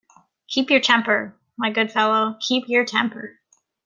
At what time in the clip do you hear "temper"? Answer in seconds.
0.79-1.35, 2.83-3.37